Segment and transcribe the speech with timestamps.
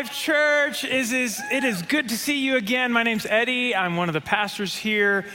[0.00, 0.82] Life Church.
[0.82, 2.90] Is, it is good to see you again.
[2.90, 3.76] My name's Eddie.
[3.76, 5.26] I'm one of the pastors here.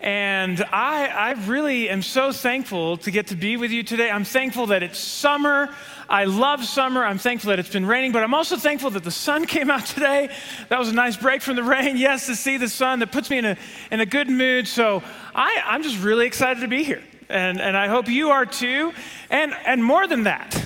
[0.00, 4.10] And I, I really am so thankful to get to be with you today.
[4.10, 5.68] I'm thankful that it's summer.
[6.08, 7.04] I love summer.
[7.04, 9.84] I'm thankful that it's been raining, but I'm also thankful that the sun came out
[9.84, 10.30] today.
[10.70, 11.96] That was a nice break from the rain.
[11.98, 13.56] Yes, to see the sun that puts me in a,
[13.90, 14.66] in a good mood.
[14.66, 15.02] So
[15.34, 17.04] I, I'm just really excited to be here.
[17.28, 18.94] And, and I hope you are too.
[19.28, 20.56] And, and more than that,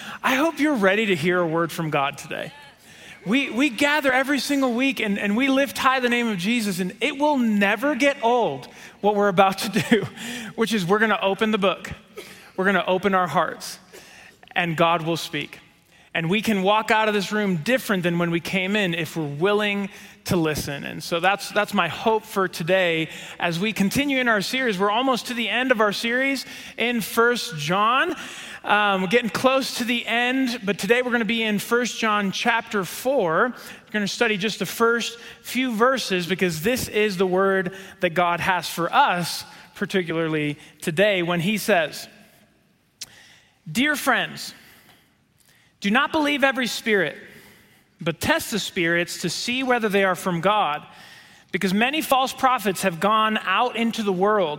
[0.22, 2.52] I hope you're ready to hear a word from God today.
[3.26, 6.78] We, we gather every single week and, and we lift high the name of Jesus,
[6.78, 8.68] and it will never get old
[9.00, 10.06] what we're about to do,
[10.54, 11.90] which is we're going to open the book,
[12.56, 13.80] we're going to open our hearts,
[14.52, 15.58] and God will speak.
[16.14, 19.16] And we can walk out of this room different than when we came in if
[19.16, 19.90] we're willing
[20.26, 20.84] to listen.
[20.84, 24.78] And so that's, that's my hope for today as we continue in our series.
[24.78, 26.46] We're almost to the end of our series
[26.78, 28.14] in First John.
[28.66, 32.00] Um, we're getting close to the end, but today we're going to be in First
[32.00, 33.22] John chapter 4.
[33.22, 38.10] We're going to study just the first few verses because this is the word that
[38.10, 39.44] God has for us,
[39.76, 42.08] particularly today, when He says,
[43.70, 44.52] Dear friends,
[45.78, 47.16] do not believe every spirit,
[48.00, 50.84] but test the spirits to see whether they are from God,
[51.52, 54.58] because many false prophets have gone out into the world.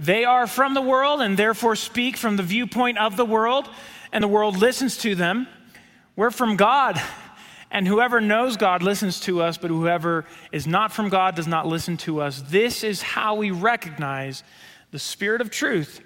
[0.00, 3.68] They are from the world and therefore speak from the viewpoint of the world,
[4.12, 5.46] and the world listens to them.
[6.16, 6.98] We're from God,
[7.70, 11.66] and whoever knows God listens to us, but whoever is not from God does not
[11.66, 12.42] listen to us.
[12.48, 14.42] This is how we recognize
[14.90, 16.00] the spirit of truth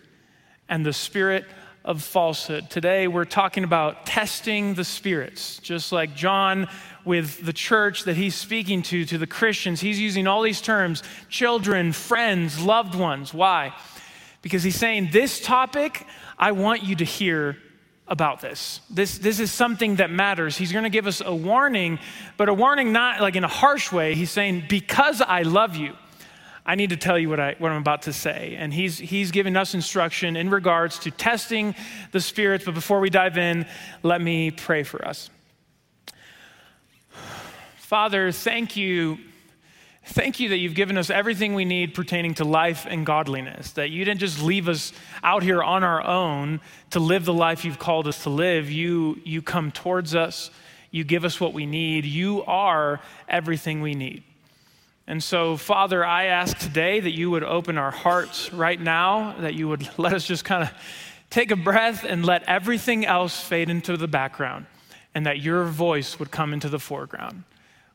[0.69, 1.45] and the spirit
[1.85, 2.71] of falsehood.
[2.71, 6.69] Today, we're talking about testing the spirits, just like John
[7.05, 9.81] with the church that he's speaking to, to the Christians.
[9.81, 13.35] He's using all these terms children, friends, loved ones.
[13.35, 13.75] Why?
[14.41, 16.07] Because he's saying, This topic,
[16.39, 17.59] I want you to hear
[18.09, 18.81] about this.
[18.89, 20.57] This, this is something that matters.
[20.57, 21.99] He's going to give us a warning,
[22.39, 24.15] but a warning not like in a harsh way.
[24.15, 25.95] He's saying, Because I love you.
[26.67, 28.57] I need to tell you what, I, what I'm about to say.
[28.59, 31.75] And he's, he's giving us instruction in regards to testing
[32.13, 32.65] the spirits.
[32.65, 33.67] But before we dive in,
[34.03, 35.29] let me pray for us.
[37.77, 39.19] Father, thank you.
[40.07, 43.91] Thank you that you've given us everything we need pertaining to life and godliness, that
[43.91, 44.93] you didn't just leave us
[45.23, 46.61] out here on our own
[46.91, 48.71] to live the life you've called us to live.
[48.71, 50.51] You, you come towards us,
[50.91, 52.05] you give us what we need.
[52.05, 54.25] You are everything we need.
[55.07, 59.55] And so, Father, I ask today that you would open our hearts right now, that
[59.55, 60.71] you would let us just kind of
[61.29, 64.67] take a breath and let everything else fade into the background,
[65.15, 67.45] and that your voice would come into the foreground.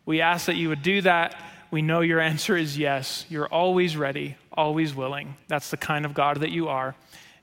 [0.06, 1.36] We ask that you would do that.
[1.72, 3.26] We know your answer is yes.
[3.30, 5.36] You're always ready, always willing.
[5.48, 6.96] That's the kind of God that you are.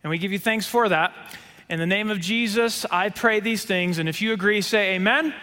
[0.02, 1.12] And we give you thanks for that.
[1.68, 3.98] In the name of Jesus, I pray these things.
[3.98, 5.34] And if you agree, say amen.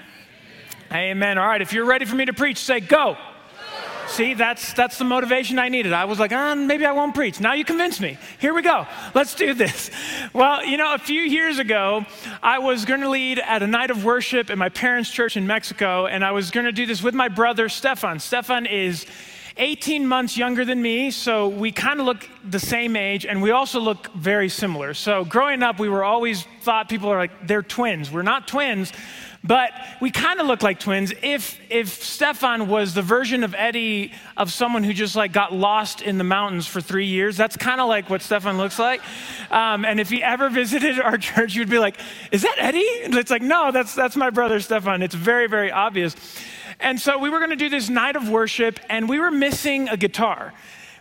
[0.91, 1.03] Amen.
[1.17, 1.37] amen.
[1.37, 3.17] All right, if you're ready for me to preach, say go.
[4.13, 5.91] See, that's, that's the motivation I needed.
[5.91, 7.39] I was like, ah, maybe I won't preach.
[7.39, 8.19] Now you convince me.
[8.39, 8.85] Here we go.
[9.15, 9.89] Let's do this.
[10.33, 12.05] Well, you know, a few years ago,
[12.41, 15.45] I was going to lead at a night of worship at my parents' church in
[15.45, 18.19] Mexico, and I was going to do this with my brother, Stefan.
[18.19, 19.05] Stefan is
[19.57, 23.51] 18 months younger than me, so we kind of look the same age, and we
[23.51, 24.95] also look very similar.
[24.95, 28.09] So growing up, we were always thought people are like, they're twins.
[28.09, 28.91] We're not twins
[29.43, 31.13] but we kind of look like twins.
[31.21, 36.01] If, if Stefan was the version of Eddie of someone who just like got lost
[36.01, 39.01] in the mountains for three years, that's kind of like what Stefan looks like.
[39.51, 41.97] Um, and if he ever visited our church, you'd be like,
[42.31, 42.87] is that Eddie?
[43.03, 45.01] And it's like, no, that's, that's my brother Stefan.
[45.01, 46.15] It's very, very obvious.
[46.79, 49.89] And so we were going to do this night of worship, and we were missing
[49.89, 50.53] a guitar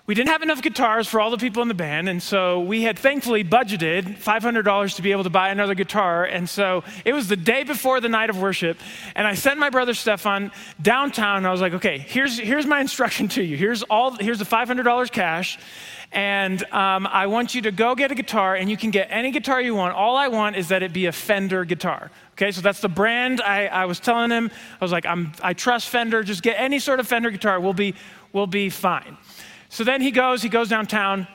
[0.05, 2.83] we didn't have enough guitars for all the people in the band, and so we
[2.83, 6.25] had thankfully budgeted $500 to be able to buy another guitar.
[6.25, 8.79] And so it was the day before the night of worship,
[9.15, 10.51] and I sent my brother Stefan
[10.81, 11.39] downtown.
[11.39, 13.57] And I was like, "Okay, here's here's my instruction to you.
[13.57, 15.59] Here's all here's the $500 cash."
[16.11, 19.31] And um, I want you to go get a guitar, and you can get any
[19.31, 19.95] guitar you want.
[19.95, 22.11] All I want is that it be a Fender guitar.
[22.33, 23.41] Okay, so that's the brand.
[23.41, 24.51] I, I was telling him,
[24.81, 26.23] I was like, I'm, I trust Fender.
[26.23, 27.61] Just get any sort of Fender guitar.
[27.61, 27.95] We'll be,
[28.33, 29.17] we'll be fine.
[29.73, 31.27] So then he goes, he goes downtown,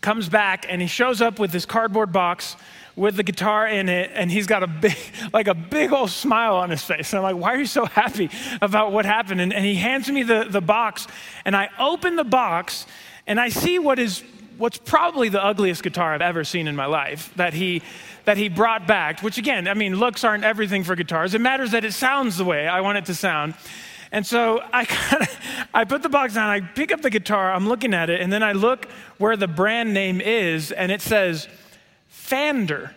[0.00, 2.56] comes back and he shows up with this cardboard box
[2.96, 4.96] with the guitar in it, and he's got a big,
[5.34, 7.12] like a big old smile on his face.
[7.12, 8.30] And I'm like, why are you so happy
[8.62, 9.42] about what happened?
[9.42, 11.08] And, and he hands me the, the box,
[11.44, 12.86] and I open the box,
[13.26, 14.24] and I see what is
[14.56, 17.82] what's probably the ugliest guitar I've ever seen in my life that he
[18.24, 21.34] that he brought back, which again, I mean, looks aren't everything for guitars.
[21.34, 23.54] It matters that it sounds the way I want it to sound.
[24.12, 25.40] And so I kind of,
[25.74, 28.32] I put the box down, I pick up the guitar, I'm looking at it, and
[28.32, 28.86] then I look
[29.18, 31.48] where the brand name is, and it says
[32.10, 32.92] Fander.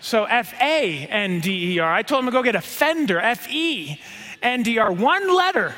[0.00, 1.90] So F A N D E R.
[1.92, 3.98] I told him to go get a Fender, F E
[4.42, 5.74] N D R, one letter,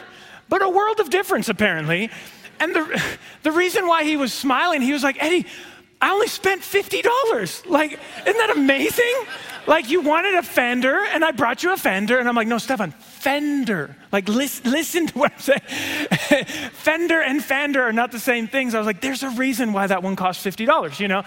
[0.49, 2.11] but a world of difference apparently.
[2.59, 3.03] And the,
[3.45, 5.47] the reason why he was smiling, he was like, Eddie,
[6.07, 7.69] I only spent $50.
[7.69, 9.13] Like, isn't that amazing?
[9.67, 12.59] Like, you wanted a Fender, and I brought you a Fender, and I'm like, no,
[12.59, 13.97] Stefan, Fender.
[14.13, 16.45] Like, listen, listen to what I'm saying.
[16.75, 18.73] Fender and Fander are not the same things.
[18.73, 21.25] I was like, there's a reason why that one costs $50, you know?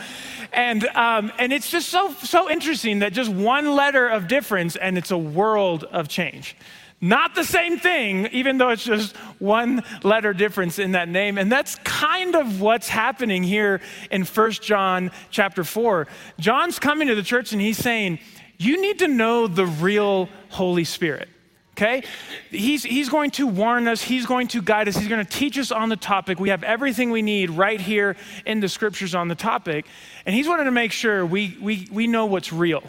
[0.54, 4.98] And, um, and it's just so, so interesting that just one letter of difference, and
[4.98, 6.56] it's a world of change.
[7.02, 11.38] Not the same thing, even though it's just one letter difference in that name.
[11.38, 13.80] And that's kind of what's happening here
[14.12, 16.08] in First John chapter 4.
[16.40, 18.20] John's coming to the church and he's saying,
[18.58, 21.30] You need to know the real Holy Spirit.
[21.78, 22.04] Okay?
[22.50, 25.58] He's, he's going to warn us, he's going to guide us, he's going to teach
[25.58, 26.38] us on the topic.
[26.38, 29.86] We have everything we need right here in the scriptures on the topic.
[30.26, 32.84] And he's wanting to make sure we, we, we know what's real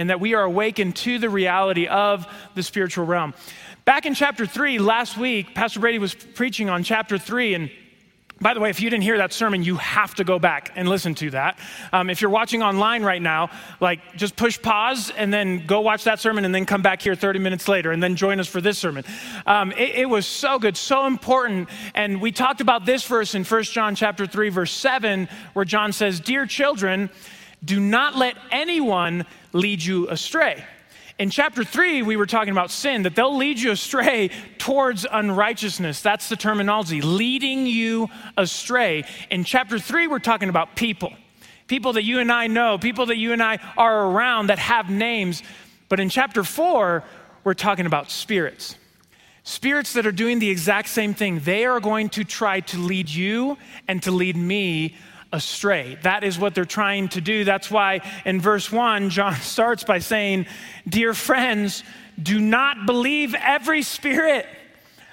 [0.00, 3.34] and that we are awakened to the reality of the spiritual realm.
[3.84, 7.70] Back in chapter three, last week, Pastor Brady was preaching on chapter three, and
[8.40, 10.88] by the way, if you didn't hear that sermon, you have to go back and
[10.88, 11.58] listen to that.
[11.92, 16.04] Um, if you're watching online right now, like just push pause and then go watch
[16.04, 18.62] that sermon and then come back here 30 minutes later and then join us for
[18.62, 19.04] this sermon.
[19.44, 21.68] Um, it, it, was so good, so important.
[21.94, 25.92] And we talked about this verse in 1 John chapter 3, verse 7, where John
[25.92, 27.10] says, Dear children,
[27.62, 30.64] do not let anyone lead you astray.
[31.18, 36.00] In chapter three, we were talking about sin, that they'll lead you astray towards unrighteousness.
[36.00, 38.08] That's the terminology, leading you
[38.38, 39.04] astray.
[39.30, 41.12] In chapter three, we're talking about people,
[41.66, 44.88] people that you and I know, people that you and I are around that have
[44.88, 45.42] names.
[45.90, 47.04] But in chapter four,
[47.44, 48.76] we're talking about spirits.
[49.42, 51.40] Spirits that are doing the exact same thing.
[51.40, 53.58] They are going to try to lead you
[53.88, 54.96] and to lead me
[55.32, 55.98] astray.
[56.02, 57.44] That is what they're trying to do.
[57.44, 60.46] That's why in verse 1, John starts by saying,
[60.88, 61.84] Dear friends,
[62.20, 64.46] do not believe every spirit,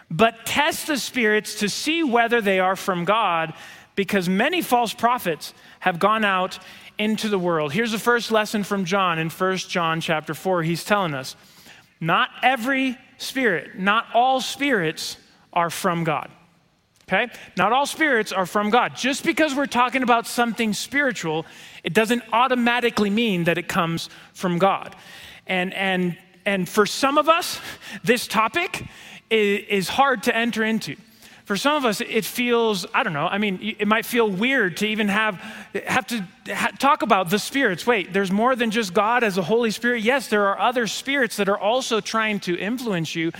[0.09, 3.53] but test the spirits to see whether they are from God,
[3.95, 6.59] because many false prophets have gone out
[6.97, 7.71] into the world.
[7.71, 10.63] Here's the first lesson from John in 1 John chapter 4.
[10.63, 11.35] He's telling us,
[11.99, 15.17] not every spirit, not all spirits
[15.53, 16.29] are from God.
[17.09, 17.31] Okay?
[17.55, 18.95] Not all spirits are from God.
[18.95, 21.45] Just because we're talking about something spiritual,
[21.83, 24.93] it doesn't automatically mean that it comes from God.
[25.45, 27.61] And, and, and for some of us,
[28.03, 28.83] this topic
[29.29, 30.97] is, is hard to enter into
[31.47, 34.75] for some of us, it feels, I don't know, I mean, it might feel weird
[34.77, 35.35] to even have,
[35.85, 37.87] have to ha- talk about the spirits.
[37.87, 40.03] Wait, there's more than just God as a Holy Spirit.
[40.03, 43.31] Yes, there are other spirits that are also trying to influence you.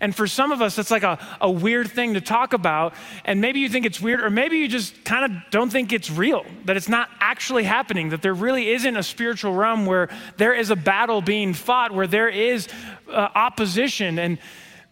[0.00, 2.94] And for some of us, it's like a, a weird thing to talk about.
[3.24, 6.08] And maybe you think it's weird, or maybe you just kind of don't think it's
[6.08, 10.54] real, that it's not actually happening, that there really isn't a spiritual realm where there
[10.54, 12.68] is a battle being fought, where there is
[13.08, 14.20] uh, opposition.
[14.20, 14.38] And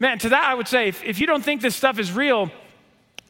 [0.00, 2.50] man, to that, I would say, if, if you don't think this stuff is real,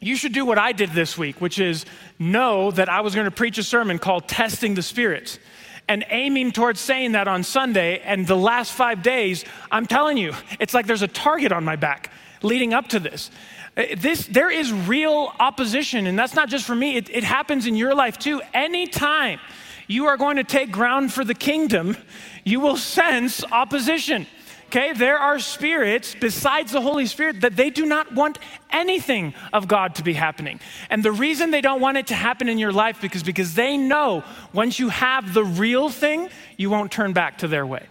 [0.05, 1.83] you should do what I did this week, which is
[2.19, 5.39] know that I was going to preach a sermon called Testing the Spirits
[5.87, 7.99] and aiming towards saying that on Sunday.
[8.01, 11.75] And the last five days, I'm telling you, it's like there's a target on my
[11.75, 12.11] back
[12.43, 13.31] leading up to this.
[13.75, 17.65] Uh, this there is real opposition, and that's not just for me, it, it happens
[17.65, 18.43] in your life too.
[18.53, 19.39] Anytime
[19.87, 21.97] you are going to take ground for the kingdom,
[22.43, 24.27] you will sense opposition.
[24.75, 28.39] Okay, there are spirits besides the Holy Spirit that they do not want
[28.69, 30.59] anything of God to be happening.
[30.89, 33.77] And the reason they don't want it to happen in your life because because they
[33.77, 36.27] know once you have the real thing,
[36.57, 37.85] you won't turn back to their way.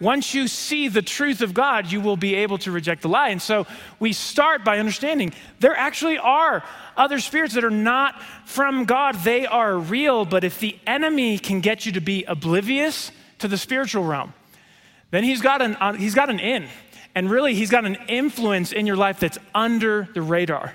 [0.00, 3.28] Once you see the truth of God, you will be able to reject the lie.
[3.28, 3.66] And so
[4.00, 6.64] we start by understanding there actually are
[6.96, 9.16] other spirits that are not from God.
[9.16, 13.58] They are real, but if the enemy can get you to be oblivious to the
[13.58, 14.32] spiritual realm,
[15.12, 16.66] then he's got an, uh, he's got an in.
[17.14, 20.72] And really, he's got an influence in your life that's under the radar.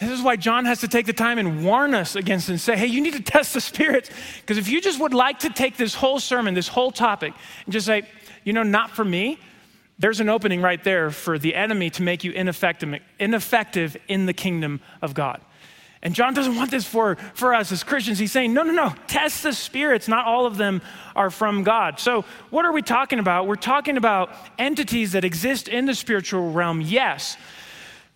[0.00, 2.76] This is why John has to take the time and warn us against and say,
[2.76, 4.10] hey, you need to test the spirits.
[4.40, 7.32] Because if you just would like to take this whole sermon, this whole topic,
[7.64, 8.02] and just say,
[8.42, 9.38] you know, not for me,
[10.00, 14.32] there's an opening right there for the enemy to make you ineffective, ineffective in the
[14.32, 15.40] kingdom of God.
[16.04, 18.18] And John doesn't want this for, for us as Christians.
[18.18, 20.08] He's saying, no, no, no, test the spirits.
[20.08, 20.82] Not all of them
[21.14, 22.00] are from God.
[22.00, 23.46] So, what are we talking about?
[23.46, 27.36] We're talking about entities that exist in the spiritual realm, yes.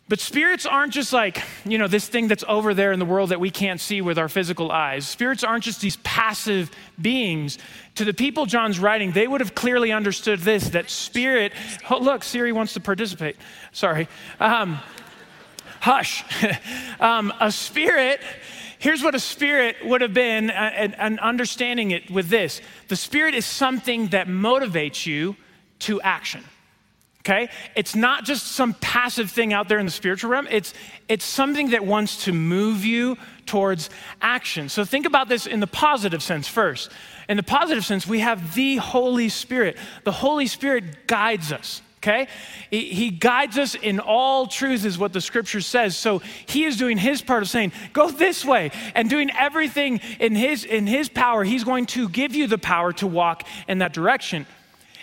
[0.09, 3.31] But spirits aren't just like, you know, this thing that's over there in the world
[3.31, 5.07] that we can't see with our physical eyes.
[5.07, 7.59] Spirits aren't just these passive beings.
[7.97, 11.53] To the people John's writing, they would have clearly understood this that spirit,
[11.91, 13.37] oh, look, Siri wants to participate.
[13.73, 14.07] Sorry.
[14.39, 14.79] Um,
[15.87, 16.25] hush.
[17.01, 18.21] um, a spirit,
[18.81, 22.97] here's what a spirit would have been, uh, and, and understanding it with this the
[22.97, 25.37] spirit is something that motivates you
[25.79, 26.43] to action.
[27.21, 27.49] Okay?
[27.75, 30.47] It's not just some passive thing out there in the spiritual realm.
[30.49, 30.75] It's,
[31.09, 33.17] it's something that wants to move you
[33.47, 33.91] towards
[34.23, 34.69] action.
[34.69, 36.91] So think about this in the positive sense first.
[37.29, 39.77] In the positive sense, we have the Holy Spirit.
[40.05, 42.29] The Holy Spirit guides us okay?
[42.71, 45.97] He guides us in all truth, is what the scripture says.
[45.97, 50.35] So he is doing his part of saying, go this way, and doing everything in
[50.35, 51.45] his, in his power.
[51.45, 54.47] He's going to give you the power to walk in that direction.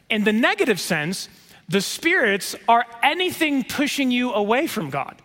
[0.09, 1.29] In the negative sense,
[1.67, 5.21] the spirits are anything pushing you away from God.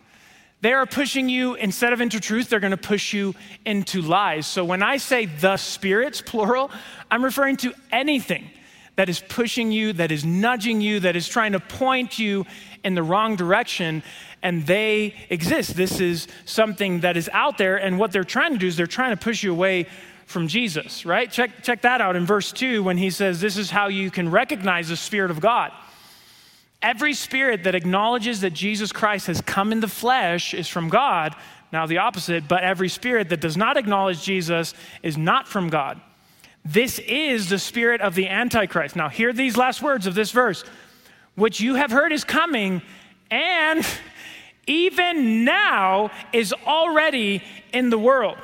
[0.60, 3.34] They are pushing you, instead of into truth, they're going to push you
[3.64, 4.46] into lies.
[4.46, 6.70] So when I say the spirits, plural,
[7.10, 8.50] I'm referring to anything
[8.98, 12.44] that is pushing you, that is nudging you, that is trying to point you
[12.82, 14.02] in the wrong direction,
[14.42, 15.76] and they exist.
[15.76, 18.88] This is something that is out there, and what they're trying to do is they're
[18.88, 19.86] trying to push you away
[20.26, 21.30] from Jesus, right?
[21.30, 24.32] Check, check that out in verse 2 when he says, This is how you can
[24.32, 25.70] recognize the Spirit of God.
[26.82, 31.36] Every spirit that acknowledges that Jesus Christ has come in the flesh is from God.
[31.72, 34.74] Now, the opposite, but every spirit that does not acknowledge Jesus
[35.04, 36.00] is not from God.
[36.70, 38.94] This is the spirit of the Antichrist.
[38.94, 40.64] Now, hear these last words of this verse
[41.34, 42.82] which you have heard is coming,
[43.30, 43.86] and
[44.66, 48.36] even now is already in the world.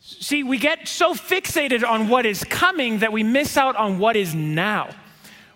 [0.00, 4.14] See, we get so fixated on what is coming that we miss out on what
[4.14, 4.90] is now.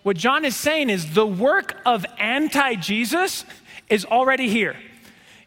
[0.03, 3.45] What John is saying is the work of anti Jesus
[3.87, 4.75] is already here.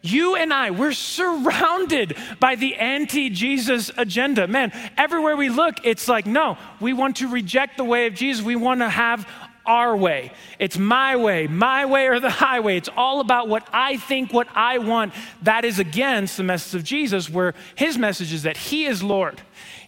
[0.05, 4.47] You and I, we're surrounded by the anti Jesus agenda.
[4.47, 8.45] Man, everywhere we look, it's like, no, we want to reject the way of Jesus.
[8.45, 9.27] We want to have
[9.65, 10.33] our way.
[10.59, 12.77] It's my way, my way or the highway.
[12.77, 15.15] It's all about what I think, what I want.
[15.41, 19.41] That is against the message of Jesus, where his message is that he is Lord.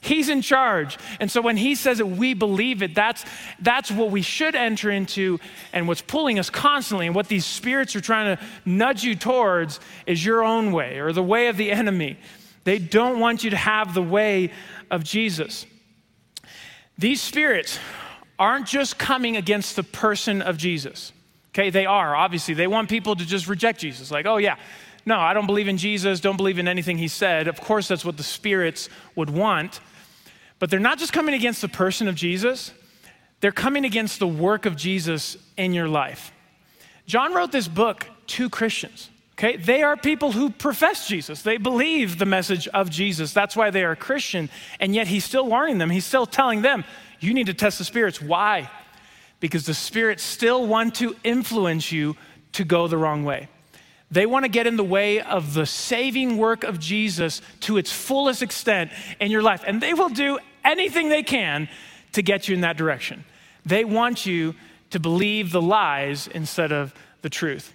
[0.06, 0.98] He's in charge.
[1.18, 3.24] And so when he says it, we believe it, that's,
[3.58, 5.40] that's what we should enter into.
[5.72, 9.80] And what's pulling us constantly, and what these spirits are trying to nudge you towards,
[10.06, 12.18] is your own way or the way of the enemy.
[12.62, 14.52] They don't want you to have the way
[14.90, 15.66] of Jesus.
[16.96, 17.78] These spirits
[18.38, 21.12] aren't just coming against the person of Jesus.
[21.50, 22.54] Okay, they are, obviously.
[22.54, 24.10] They want people to just reject Jesus.
[24.10, 24.56] Like, oh, yeah,
[25.04, 27.48] no, I don't believe in Jesus, don't believe in anything he said.
[27.48, 29.80] Of course, that's what the spirits would want.
[30.58, 32.72] But they're not just coming against the person of Jesus,
[33.40, 36.32] they're coming against the work of Jesus in your life.
[37.06, 39.10] John wrote this book to Christians.
[39.38, 41.42] Okay, they are people who profess Jesus.
[41.42, 43.34] They believe the message of Jesus.
[43.34, 44.48] That's why they are Christian.
[44.80, 45.90] And yet he's still warning them.
[45.90, 46.84] He's still telling them,
[47.20, 48.20] you need to test the spirits.
[48.20, 48.70] Why?
[49.38, 52.16] Because the spirits still want to influence you
[52.52, 53.48] to go the wrong way.
[54.10, 57.90] They want to get in the way of the saving work of Jesus to its
[57.90, 59.64] fullest extent in your life.
[59.66, 61.68] And they will do anything they can
[62.12, 63.24] to get you in that direction.
[63.64, 64.54] They want you
[64.90, 67.72] to believe the lies instead of the truth.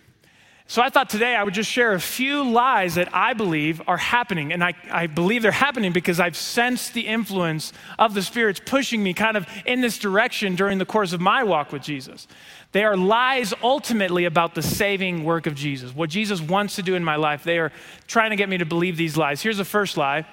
[0.72, 3.98] So I thought today I would just share a few lies that I believe are
[3.98, 4.54] happening.
[4.54, 9.04] And I, I believe they're happening because I've sensed the influence of the spirits pushing
[9.04, 12.26] me kind of in this direction during the course of my walk with Jesus.
[12.72, 16.96] They are lies ultimately about the saving work of Jesus, what Jesus wants to do
[16.96, 17.44] in my life.
[17.44, 17.72] They are
[18.08, 19.42] trying to get me to believe these lies.
[19.42, 20.26] Here's the first lie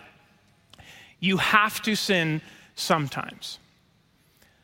[1.21, 2.41] you have to sin
[2.77, 3.59] sometimes.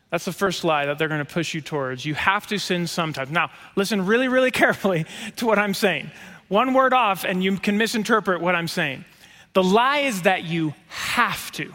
[0.09, 2.05] That's the first lie that they're going to push you towards.
[2.05, 3.29] You have to sin sometimes.
[3.29, 5.05] Now, listen really, really carefully
[5.35, 6.11] to what I'm saying.
[6.47, 9.03] One word off, and you can misinterpret what I'm saying.
[9.53, 11.73] The lie is that you have to.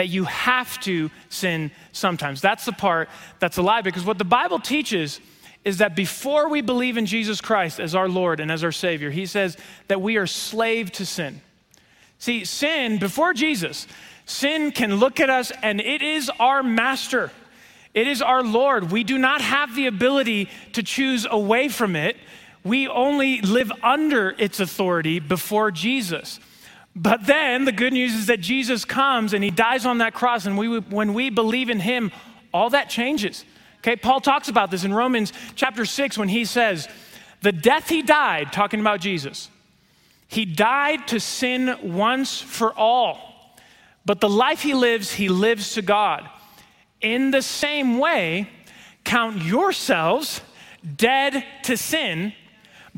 [0.00, 2.40] That you have to sin sometimes.
[2.40, 5.20] That's the part that's a lie because what the Bible teaches
[5.62, 9.10] is that before we believe in Jesus Christ as our Lord and as our Savior,
[9.10, 9.56] He says
[9.88, 11.42] that we are slave to sin.
[12.18, 13.86] See, sin, before Jesus,
[14.30, 17.32] Sin can look at us and it is our master.
[17.94, 18.92] It is our Lord.
[18.92, 22.16] We do not have the ability to choose away from it.
[22.62, 26.38] We only live under its authority before Jesus.
[26.94, 30.46] But then the good news is that Jesus comes and he dies on that cross,
[30.46, 32.10] and we, when we believe in him,
[32.52, 33.44] all that changes.
[33.78, 36.88] Okay, Paul talks about this in Romans chapter 6 when he says,
[37.42, 39.48] The death he died, talking about Jesus,
[40.28, 43.56] He died to sin once for all,
[44.04, 46.28] but the life he lives, he lives to God.
[47.00, 48.50] In the same way,
[49.04, 50.42] count yourselves
[50.96, 52.34] dead to sin,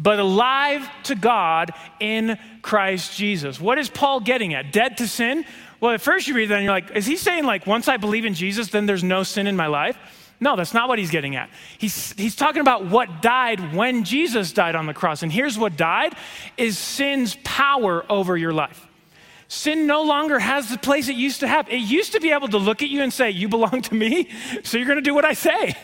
[0.03, 3.61] but alive to God in Christ Jesus.
[3.61, 4.73] What is Paul getting at?
[4.73, 5.45] Dead to sin?
[5.81, 7.97] Well, at first you read that and you're like, is he saying, like, once I
[7.97, 9.97] believe in Jesus, then there's no sin in my life?
[10.41, 11.51] No, that's not what he's getting at.
[11.79, 15.23] He's, he's talking about what died when Jesus died on the cross.
[15.23, 16.15] And here's what died
[16.57, 18.89] is sin's power over your life.
[19.47, 21.69] Sin no longer has the place it used to have.
[21.69, 24.31] It used to be able to look at you and say, You belong to me,
[24.65, 25.77] so you're going to do what I say.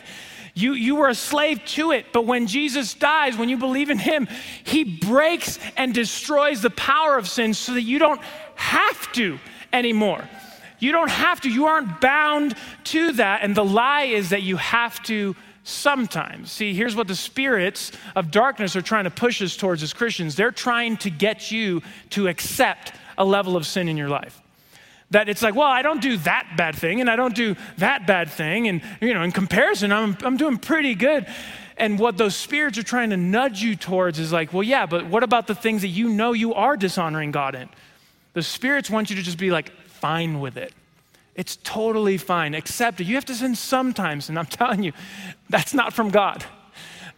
[0.59, 3.97] You, you were a slave to it, but when Jesus dies, when you believe in
[3.97, 4.27] him,
[4.63, 8.21] he breaks and destroys the power of sin so that you don't
[8.55, 9.39] have to
[9.71, 10.27] anymore.
[10.79, 13.41] You don't have to, you aren't bound to that.
[13.43, 16.51] And the lie is that you have to sometimes.
[16.51, 20.35] See, here's what the spirits of darkness are trying to push us towards as Christians
[20.35, 24.41] they're trying to get you to accept a level of sin in your life.
[25.11, 28.05] That it's like, well, I don't do that bad thing and I don't do that
[28.05, 28.67] bad thing.
[28.67, 31.25] And, you know, in comparison, I'm, I'm doing pretty good.
[31.77, 35.07] And what those spirits are trying to nudge you towards is like, well, yeah, but
[35.07, 37.69] what about the things that you know you are dishonoring God in?
[38.33, 40.73] The spirits want you to just be like, fine with it.
[41.35, 42.53] It's totally fine.
[42.53, 43.07] Accept it.
[43.07, 44.29] You have to sin sometimes.
[44.29, 44.91] And I'm telling you,
[45.49, 46.43] that's not from God.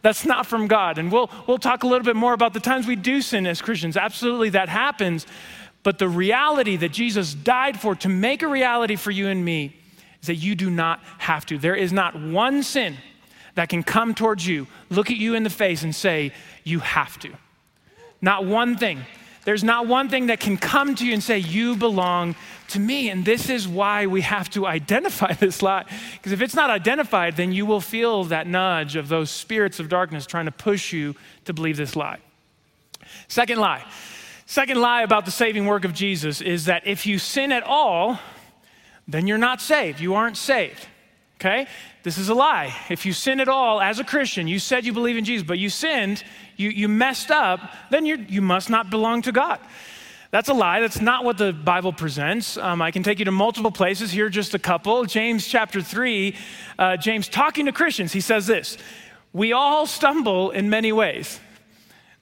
[0.03, 0.97] That's not from God.
[0.97, 3.61] And we'll, we'll talk a little bit more about the times we do sin as
[3.61, 3.97] Christians.
[3.97, 5.25] Absolutely, that happens.
[5.83, 9.75] But the reality that Jesus died for to make a reality for you and me
[10.21, 11.57] is that you do not have to.
[11.57, 12.97] There is not one sin
[13.55, 16.33] that can come towards you, look at you in the face, and say,
[16.63, 17.31] You have to.
[18.21, 19.01] Not one thing.
[19.43, 22.35] There's not one thing that can come to you and say, You belong
[22.69, 23.09] to me.
[23.09, 25.85] And this is why we have to identify this lie.
[26.13, 29.89] Because if it's not identified, then you will feel that nudge of those spirits of
[29.89, 32.19] darkness trying to push you to believe this lie.
[33.27, 33.83] Second lie.
[34.51, 38.19] Second lie about the saving work of Jesus is that if you sin at all,
[39.07, 40.01] then you're not saved.
[40.01, 40.89] You aren't saved.
[41.39, 41.67] Okay?
[42.03, 42.75] This is a lie.
[42.89, 45.57] If you sin at all as a Christian, you said you believe in Jesus, but
[45.57, 46.25] you sinned,
[46.57, 49.57] you, you messed up, then you you must not belong to God.
[50.31, 50.81] That's a lie.
[50.81, 52.57] That's not what the Bible presents.
[52.57, 54.11] Um, I can take you to multiple places.
[54.11, 55.05] Here, just a couple.
[55.05, 56.35] James chapter 3,
[56.77, 58.77] uh, James talking to Christians, he says this
[59.31, 61.39] We all stumble in many ways.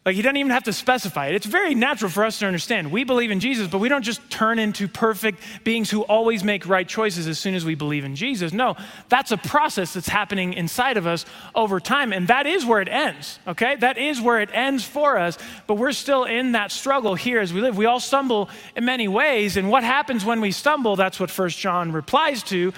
[0.09, 1.35] Like he doesn't even have to specify it.
[1.35, 2.91] It's very natural for us to understand.
[2.91, 6.67] We believe in Jesus, but we don't just turn into perfect beings who always make
[6.67, 8.51] right choices as soon as we believe in Jesus.
[8.51, 8.75] No,
[9.09, 12.11] that's a process that's happening inside of us over time.
[12.11, 13.75] And that is where it ends, okay?
[13.75, 15.37] That is where it ends for us.
[15.67, 17.77] But we're still in that struggle here as we live.
[17.77, 19.57] We all stumble in many ways.
[19.57, 20.95] And what happens when we stumble?
[20.95, 22.73] That's what First John replies to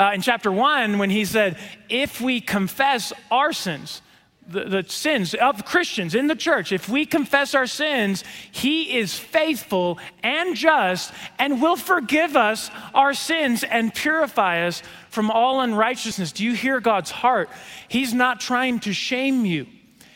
[0.00, 4.02] uh, in chapter one when he said, If we confess our sins,
[4.48, 9.18] the, the, sins of Christians in the church, if we confess our sins, He is
[9.18, 16.32] faithful and just and will forgive us our sins and purify us from all unrighteousness.
[16.32, 17.50] Do you hear God's heart?
[17.88, 19.66] He's not trying to shame you,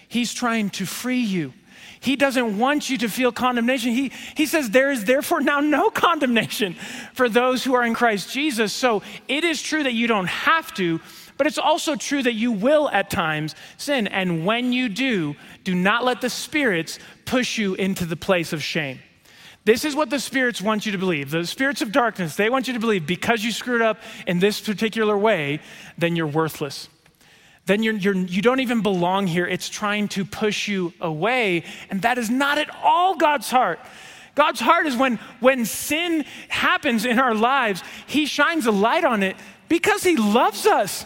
[0.09, 1.53] He's trying to free you.
[2.01, 3.91] He doesn't want you to feel condemnation.
[3.91, 6.75] He, he says, There is therefore now no condemnation
[7.15, 8.73] for those who are in Christ Jesus.
[8.73, 11.01] So it is true that you don't have to,
[11.37, 14.07] but it's also true that you will at times sin.
[14.07, 18.63] And when you do, do not let the spirits push you into the place of
[18.63, 19.01] shame.
[19.65, 21.31] This is what the spirits want you to believe.
[21.31, 24.61] The spirits of darkness, they want you to believe because you screwed up in this
[24.61, 25.61] particular way,
[25.99, 26.89] then you're worthless.
[27.67, 29.45] Then you're, you're, you don't even belong here.
[29.45, 31.65] It's trying to push you away.
[31.91, 33.81] And that is not at all God's heart.
[34.37, 39.25] God's heart is when, when sin happens in our lives, He shines a light on
[39.25, 39.35] it
[39.69, 41.05] because He loves us.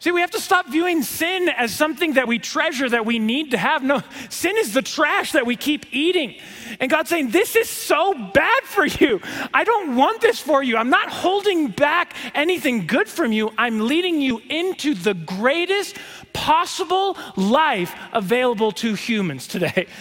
[0.00, 3.50] See, we have to stop viewing sin as something that we treasure, that we need
[3.50, 3.82] to have.
[3.82, 6.36] No, sin is the trash that we keep eating.
[6.80, 9.20] And God's saying, This is so bad for you.
[9.52, 10.78] I don't want this for you.
[10.78, 13.52] I'm not holding back anything good from you.
[13.58, 15.98] I'm leading you into the greatest
[16.32, 19.86] possible life available to humans today.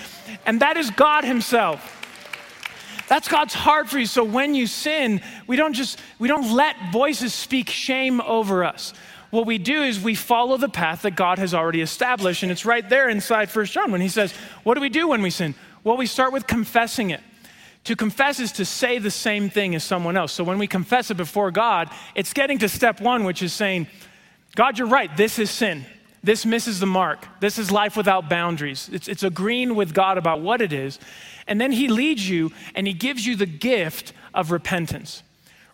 [0.46, 1.98] And that is God Himself.
[3.10, 4.06] That's God's heart for you.
[4.06, 8.94] So when you sin, we don't just we don't let voices speak shame over us
[9.32, 12.44] what we do is we follow the path that God has already established.
[12.44, 15.22] And it's right there inside First John when he says, What do we do when
[15.22, 15.56] we sin?
[15.84, 17.22] Well, we start with confessing it.
[17.86, 20.34] To confess is to say the same thing as someone else.
[20.34, 23.88] So when we confess it before God, it's getting to step one, which is saying,
[24.56, 25.86] God, you're right, this is sin.
[26.22, 27.26] This misses the mark.
[27.40, 28.90] This is life without boundaries.
[28.92, 31.00] It's, it's agreeing with God about what it is.
[31.48, 35.24] And then He leads you and He gives you the gift of repentance.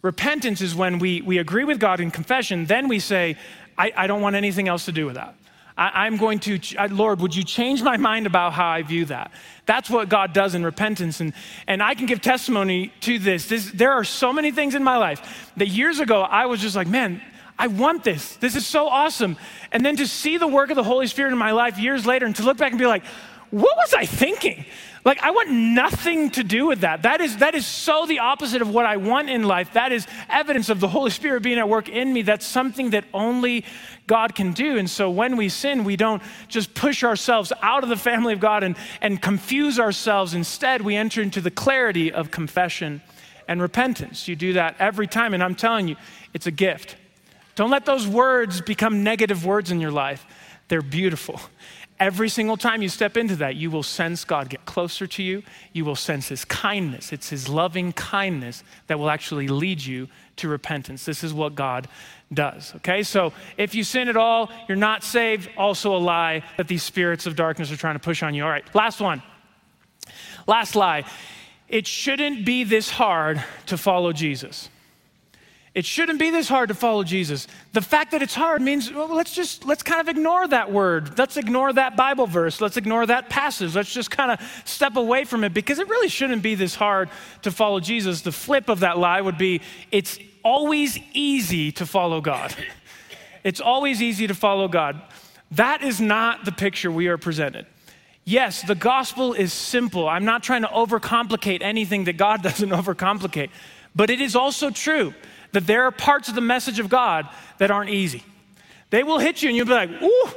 [0.06, 3.38] Repentance is when we, we agree with God in confession, then we say,
[3.76, 5.34] I, I don't want anything else to do with that.
[5.76, 6.60] I, am going to,
[6.92, 9.32] Lord, would you change my mind about how I view that?
[9.66, 11.22] That's what God does in repentance.
[11.22, 11.34] And,
[11.66, 13.48] and I can give testimony to this.
[13.48, 13.72] this.
[13.72, 16.88] There are so many things in my life that years ago I was just like,
[16.88, 17.20] man,
[17.58, 18.36] I want this.
[18.36, 19.38] This is so awesome.
[19.72, 22.28] And then to see the work of the Holy Spirit in my life years later
[22.28, 23.04] and to look back and be like,
[23.50, 24.66] what was I thinking?
[25.06, 27.04] Like, I want nothing to do with that.
[27.04, 29.74] That is, that is so the opposite of what I want in life.
[29.74, 32.24] That is evidence of the Holy Spirit being at work in me.
[32.24, 33.66] That's something that only
[34.08, 34.80] God can do.
[34.80, 38.40] And so when we sin, we don't just push ourselves out of the family of
[38.40, 40.34] God and, and confuse ourselves.
[40.34, 43.04] Instead, we enter into the clarity of confession
[43.48, 44.28] and repentance.
[44.28, 45.36] You do that every time.
[45.36, 45.98] And I'm telling you,
[46.34, 46.96] it's a gift.
[47.54, 50.26] Don't let those words become negative words in your life.
[50.68, 51.40] They're beautiful.
[51.98, 55.44] Every single time you step into that, you will sense God get closer to you.
[55.72, 57.14] You will sense His kindness.
[57.14, 61.06] It's His loving kindness that will actually lead you to repentance.
[61.06, 61.88] This is what God
[62.34, 62.74] does.
[62.78, 65.50] Okay, so if you sin at all, you're not saved.
[65.56, 68.44] Also, a lie that these spirits of darkness are trying to push on you.
[68.44, 69.24] All right, last one.
[70.48, 71.06] Last lie.
[71.70, 74.70] It shouldn't be this hard to follow Jesus.
[75.76, 77.48] It shouldn't be this hard to follow Jesus.
[77.74, 81.20] The fact that it's hard means well, let's just let's kind of ignore that word.
[81.20, 82.62] Let's ignore that Bible verse.
[82.62, 83.76] Let's ignore that passage.
[83.76, 87.10] Let's just kind of step away from it because it really shouldn't be this hard
[87.42, 88.22] to follow Jesus.
[88.22, 89.62] The flip of that lie would be
[89.92, 92.56] it's always easy to follow God.
[93.44, 95.00] It's always easy to follow God.
[95.52, 97.68] That is not the picture we are presented.
[98.24, 100.10] Yes, the gospel is simple.
[100.10, 103.52] I'm not trying to overcomplicate anything that God doesn't overcomplicate.
[103.96, 105.14] But it is also true
[105.56, 108.24] that there are parts of the message of God that aren't easy.
[108.92, 110.30] They will hit you and you'll be like, ooh,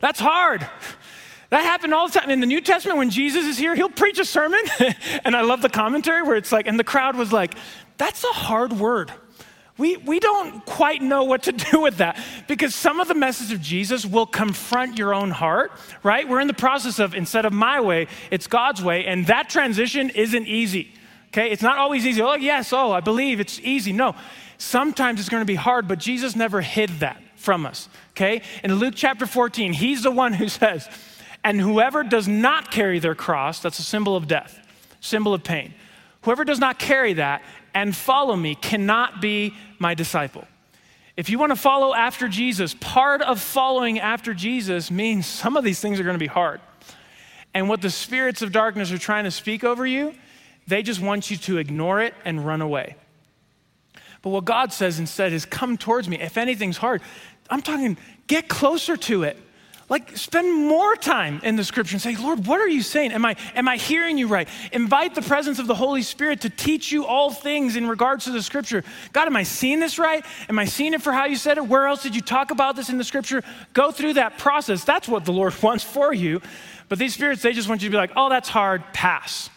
[0.00, 0.68] that's hard.
[1.50, 2.30] That happened all the time.
[2.30, 4.60] In the New Testament, when Jesus is here, he'll preach a sermon.
[5.24, 7.54] and I love the commentary where it's like, and the crowd was like,
[7.96, 9.12] that's a hard word.
[9.76, 13.52] We, we don't quite know what to do with that because some of the message
[13.52, 16.28] of Jesus will confront your own heart, right?
[16.28, 19.06] We're in the process of instead of my way, it's God's way.
[19.06, 20.92] And that transition isn't easy,
[21.28, 21.50] okay?
[21.50, 22.22] It's not always easy.
[22.22, 23.92] Oh, yes, oh, I believe it's easy.
[23.92, 24.14] No,
[24.58, 28.42] Sometimes it's going to be hard, but Jesus never hid that from us, okay?
[28.62, 30.88] In Luke chapter 14, he's the one who says,
[31.42, 34.58] and whoever does not carry their cross, that's a symbol of death,
[35.00, 35.74] symbol of pain.
[36.22, 37.42] Whoever does not carry that
[37.74, 40.46] and follow me cannot be my disciple.
[41.16, 45.62] If you want to follow after Jesus, part of following after Jesus means some of
[45.62, 46.60] these things are going to be hard.
[47.52, 50.14] And what the spirits of darkness are trying to speak over you,
[50.66, 52.96] they just want you to ignore it and run away.
[54.24, 56.18] But what God says instead is, come towards me.
[56.18, 57.02] If anything's hard,
[57.50, 59.36] I'm talking, get closer to it.
[59.90, 63.12] Like, spend more time in the scripture and say, Lord, what are you saying?
[63.12, 64.48] Am I, am I hearing you right?
[64.72, 68.30] Invite the presence of the Holy Spirit to teach you all things in regards to
[68.30, 68.82] the scripture.
[69.12, 70.24] God, am I seeing this right?
[70.48, 71.66] Am I seeing it for how you said it?
[71.66, 73.42] Where else did you talk about this in the scripture?
[73.74, 74.84] Go through that process.
[74.84, 76.40] That's what the Lord wants for you.
[76.88, 79.50] But these spirits, they just want you to be like, oh, that's hard, pass.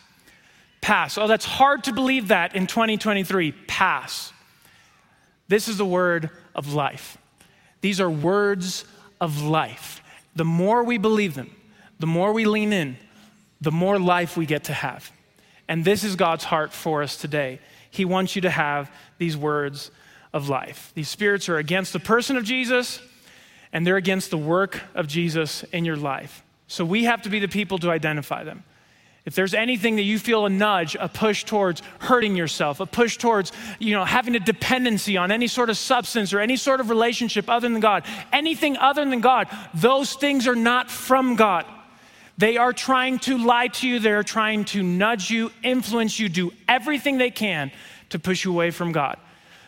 [0.82, 1.17] Pass.
[1.17, 4.34] Oh, that's hard to believe that in 2023, pass.
[5.47, 7.17] This is the word of life.
[7.81, 8.86] These are words
[9.21, 10.01] of life.
[10.36, 11.55] The more we believe them,
[11.99, 12.97] the more we lean in,
[13.62, 15.12] the more life we get to have.
[15.67, 17.60] And this is God's heart for us today.
[17.89, 19.91] He wants you to have these words
[20.33, 20.91] of life.
[20.93, 23.01] These spirits are against the person of Jesus,
[23.73, 26.43] and they're against the work of Jesus in your life.
[26.67, 28.63] So we have to be the people to identify them.
[29.27, 33.17] If there's anything that you feel a nudge, a push towards hurting yourself, a push
[33.17, 36.89] towards, you know, having a dependency on any sort of substance or any sort of
[36.89, 41.65] relationship other than God, anything other than God, those things are not from God.
[42.37, 46.53] They are trying to lie to you, they're trying to nudge you, influence you, do
[46.69, 47.73] everything they can
[48.11, 49.17] to push you away from God.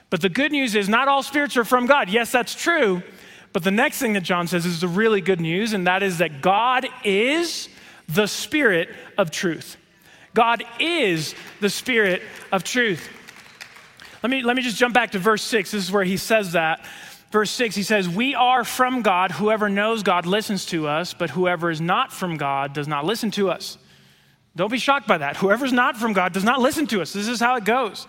[0.10, 2.10] But the good news is not all spirits are from God.
[2.10, 3.04] Yes, that's true.
[3.52, 6.20] But the next thing that John says is the really good news, and that is
[6.20, 7.68] that God is
[8.10, 9.78] the Spirit of truth.
[10.34, 13.08] God is the Spirit of truth.
[14.22, 15.72] Let me, let me just jump back to verse 6.
[15.72, 16.86] This is where he says that.
[17.32, 19.32] Verse 6, he says, We are from God.
[19.32, 23.32] Whoever knows God listens to us, but whoever is not from God does not listen
[23.32, 23.78] to us.
[24.56, 25.38] Don't be shocked by that.
[25.38, 27.14] Whoever's not from God does not listen to us.
[27.14, 28.08] This is how it goes.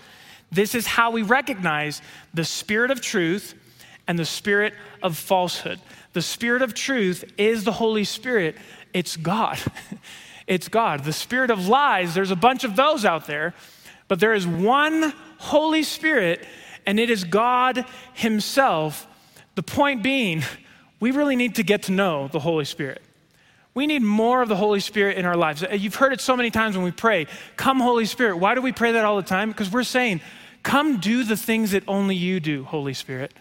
[0.51, 2.03] This is how we recognize
[2.35, 3.55] the spirit of truth
[4.09, 5.79] and the spirit of falsehood.
[6.13, 8.57] The spirit of truth is the Holy Spirit
[8.93, 9.59] it's God.
[10.51, 11.05] It's God.
[11.05, 13.55] The spirit of lies, there's a bunch of those out there,
[14.09, 16.45] but there is one Holy Spirit,
[16.85, 19.07] and it is God Himself.
[19.55, 20.43] The point being,
[20.99, 23.01] we really need to get to know the Holy Spirit.
[23.75, 25.63] We need more of the Holy Spirit in our lives.
[25.63, 28.39] Uh, you've heard it so many times when we pray, Come, Holy Spirit.
[28.39, 29.51] Why do we pray that all the time?
[29.51, 30.21] Because we're saying,
[30.65, 33.33] Come do the things that only you do, Holy Spirit.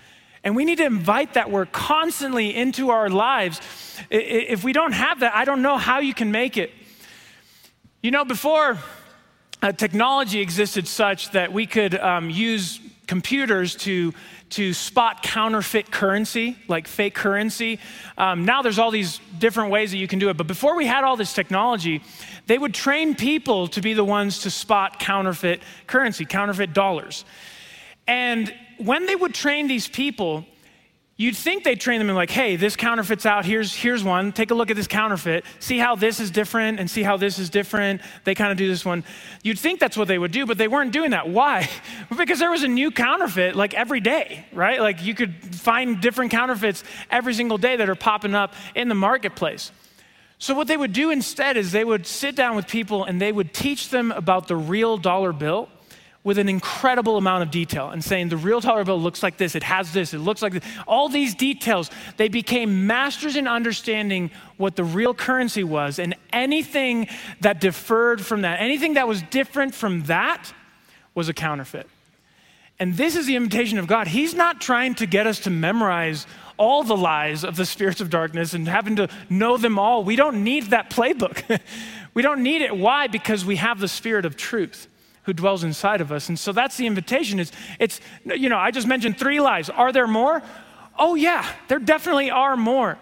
[0.43, 3.59] And we need to invite that word constantly into our lives.
[4.09, 6.71] If we don't have that, I don't know how you can make it.
[8.01, 8.77] You know, before
[9.61, 14.13] uh, technology existed such that we could um, use computers to,
[14.51, 17.79] to spot counterfeit currency, like fake currency.
[18.17, 20.37] Um, now there's all these different ways that you can do it.
[20.37, 22.01] But before we had all this technology,
[22.45, 27.25] they would train people to be the ones to spot counterfeit currency, counterfeit dollars.
[28.07, 30.45] And when they would train these people,
[31.19, 33.43] You'd think they'd train them in like, hey, this counterfeit's out.
[33.43, 34.31] Here's, here's one.
[34.31, 35.43] Take a look at this counterfeit.
[35.59, 37.99] See how this is different and see how this is different.
[38.23, 39.03] They kind of do this one.
[39.43, 41.27] You'd think that's what they would do, but they weren't doing that.
[41.27, 41.69] Why?
[42.17, 44.79] because there was a new counterfeit like every day, right?
[44.79, 48.95] Like you could find different counterfeits every single day that are popping up in the
[48.95, 49.73] marketplace.
[50.37, 53.33] So, what they would do instead is they would sit down with people and they
[53.33, 55.67] would teach them about the real dollar bill
[56.23, 59.55] with an incredible amount of detail and saying the real dollar bill looks like this,
[59.55, 60.63] it has this, it looks like this.
[60.85, 67.07] All these details, they became masters in understanding what the real currency was, and anything
[67.39, 70.53] that differed from that, anything that was different from that,
[71.15, 71.87] was a counterfeit.
[72.79, 74.07] And this is the invitation of God.
[74.07, 76.27] He's not trying to get us to memorize
[76.57, 80.03] all the lies of the spirits of darkness and having to know them all.
[80.03, 81.61] We don't need that playbook.
[82.13, 82.75] we don't need it.
[82.75, 83.07] Why?
[83.07, 84.88] Because we have the spirit of truth
[85.29, 86.27] who dwells inside of us.
[86.27, 87.39] And so that's the invitation.
[87.39, 89.69] Is it's you know, I just mentioned three lies.
[89.69, 90.41] Are there more?
[90.97, 92.97] Oh yeah, there definitely are more.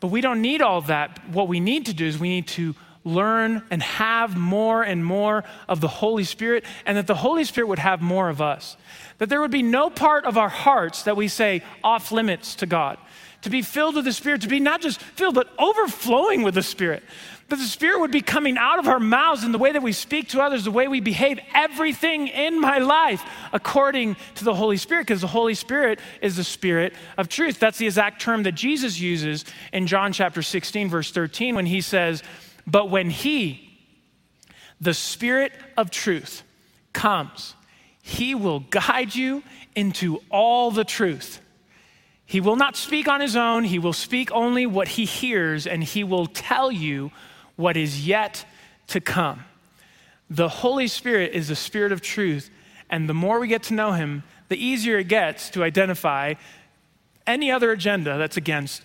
[0.00, 1.18] But we don't need all that.
[1.30, 5.44] What we need to do is we need to learn and have more and more
[5.70, 8.76] of the Holy Spirit, and that the Holy Spirit would have more of us.
[9.16, 12.66] That there would be no part of our hearts that we say off limits to
[12.66, 12.98] God.
[13.42, 16.62] To be filled with the Spirit, to be not just filled, but overflowing with the
[16.62, 17.02] Spirit
[17.50, 19.92] that the Spirit would be coming out of our mouths in the way that we
[19.92, 24.76] speak to others, the way we behave, everything in my life according to the Holy
[24.76, 27.58] Spirit, because the Holy Spirit is the Spirit of truth.
[27.58, 31.80] That's the exact term that Jesus uses in John chapter 16, verse 13, when he
[31.80, 32.22] says,
[32.66, 33.78] But when He,
[34.80, 36.42] the Spirit of truth,
[36.92, 37.54] comes,
[38.02, 39.42] He will guide you
[39.74, 41.40] into all the truth.
[42.30, 43.64] He will not speak on his own.
[43.64, 47.10] He will speak only what he hears, and he will tell you
[47.60, 48.44] what is yet
[48.88, 49.44] to come.
[50.28, 52.50] The Holy Spirit is the Spirit of truth,
[52.88, 56.34] and the more we get to know Him, the easier it gets to identify
[57.26, 58.82] any other agenda that's against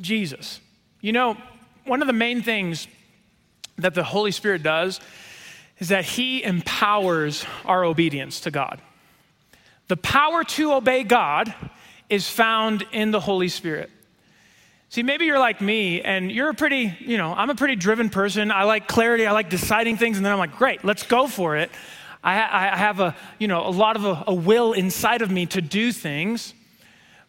[0.00, 0.60] Jesus.
[1.00, 1.36] You know,
[1.84, 2.86] one of the main things
[3.78, 5.00] that the Holy Spirit does
[5.78, 8.80] is that He empowers our obedience to God.
[9.88, 11.54] The power to obey God
[12.08, 13.90] is found in the Holy Spirit.
[14.96, 18.08] See, maybe you're like me and you're a pretty, you know, I'm a pretty driven
[18.08, 18.50] person.
[18.50, 21.58] I like clarity, I like deciding things, and then I'm like, great, let's go for
[21.58, 21.70] it.
[22.24, 25.44] I, I have a, you know, a lot of a, a will inside of me
[25.48, 26.54] to do things.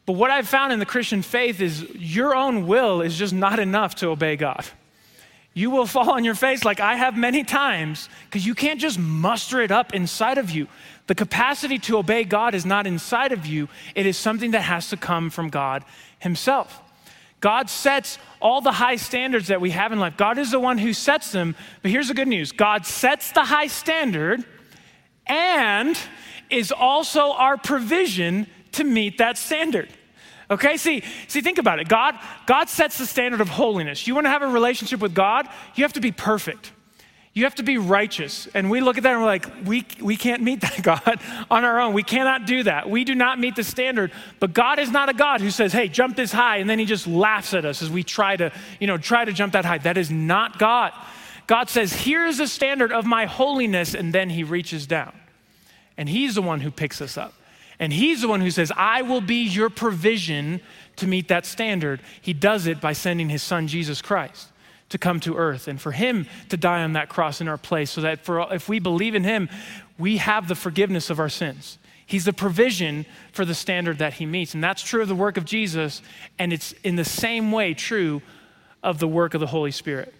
[0.05, 3.59] But what I've found in the Christian faith is your own will is just not
[3.59, 4.65] enough to obey God.
[5.53, 8.97] You will fall on your face like I have many times because you can't just
[8.97, 10.69] muster it up inside of you.
[11.07, 14.87] The capacity to obey God is not inside of you, it is something that has
[14.91, 15.83] to come from God
[16.19, 16.81] Himself.
[17.39, 20.17] God sets all the high standards that we have in life.
[20.17, 21.55] God is the one who sets them.
[21.81, 24.43] But here's the good news God sets the high standard
[25.27, 25.97] and
[26.49, 29.89] is also our provision to meet that standard.
[30.49, 31.89] Okay, see, see, think about it.
[31.89, 34.07] God, God sets the standard of holiness.
[34.07, 36.71] You want to have a relationship with God, you have to be perfect.
[37.37, 38.47] You have to be righteous.
[38.55, 41.19] And we look at that and we're like, we, we can't meet that, God,
[41.51, 41.93] on our own.
[41.93, 42.89] We cannot do that.
[42.89, 44.11] We do not meet the standard.
[44.39, 46.85] But God is not a God who says, hey, jump this high, and then he
[46.85, 49.77] just laughs at us as we try to, you know, try to jump that high.
[49.77, 50.93] That is not God.
[51.45, 55.13] God says, here's the standard of my holiness, and then he reaches down.
[55.95, 57.35] And he's the one who picks us up.
[57.77, 60.59] And he's the one who says, I will be your provision
[60.95, 62.01] to meet that standard.
[62.19, 64.47] He does it by sending his son, Jesus Christ
[64.89, 67.91] to come to earth and for him to die on that cross in our place
[67.91, 69.49] so that for, if we believe in him,
[69.97, 71.77] we have the forgiveness of our sins.
[72.05, 74.53] He's the provision for the standard that he meets.
[74.53, 76.01] And that's true of the work of Jesus,
[76.39, 78.21] and it's in the same way true
[78.81, 80.13] of the work of the Holy Spirit.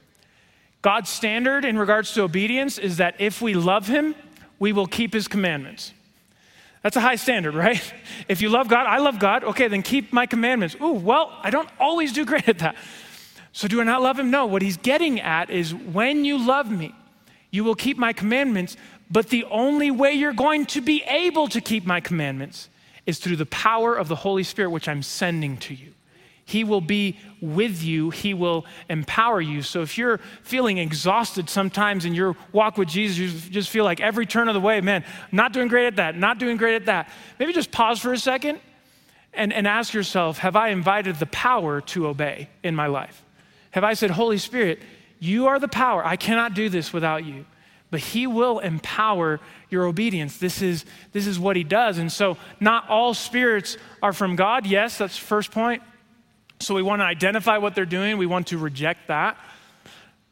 [0.81, 4.15] God's standard in regards to obedience is that if we love him,
[4.59, 5.93] we will keep his commandments.
[6.83, 7.81] That's a high standard, right?
[8.27, 10.75] If you love God, I love God, okay, then keep my commandments.
[10.81, 12.75] Ooh, well, I don't always do great at that.
[13.57, 14.29] So, do I not love him?
[14.29, 14.45] No.
[14.45, 16.93] What he's getting at is when you love me,
[17.49, 18.77] you will keep my commandments,
[19.09, 22.69] but the only way you're going to be able to keep my commandments
[23.07, 25.93] is through the power of the Holy Spirit, which I'm sending to you.
[26.45, 29.63] He will be with you, He will empower you.
[29.63, 33.99] So if you're feeling exhausted sometimes in your walk with Jesus, you just feel like
[33.99, 36.85] every turn of the way, man, not doing great at that, not doing great at
[36.85, 38.59] that, maybe just pause for a second
[39.33, 43.23] and, and ask yourself Have I invited the power to obey in my life?
[43.71, 44.79] Have I said, Holy Spirit,
[45.19, 46.05] you are the power.
[46.05, 47.45] I cannot do this without you.
[47.89, 50.37] But he will empower your obedience.
[50.37, 51.97] This is, this is what he does.
[51.97, 54.65] And so, not all spirits are from God.
[54.65, 55.81] Yes, that's the first point.
[56.59, 59.37] So, we want to identify what they're doing, we want to reject that.